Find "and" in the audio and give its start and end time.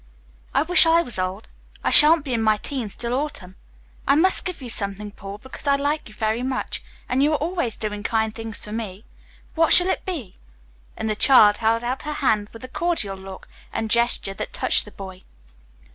7.07-7.21, 10.97-11.07, 13.71-13.91